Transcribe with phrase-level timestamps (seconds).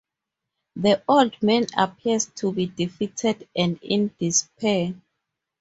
[0.77, 4.95] The old man appears to be defeated and in despair.